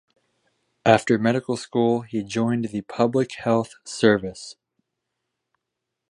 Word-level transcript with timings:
After 0.83 1.19
medical 1.19 1.55
school 1.55 2.01
he 2.01 2.23
joined 2.23 2.65
the 2.69 2.81
Public 2.81 3.35
Health 3.35 3.75
Service. 3.83 4.55